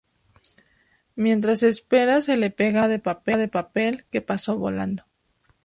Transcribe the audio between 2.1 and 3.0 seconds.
se le pega una